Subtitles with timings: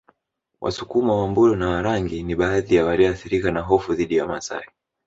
[0.61, 4.65] Wasukuma Wambulu na Warangi ni baadhi ya walioathirika na hofu dhidi ya Wamasai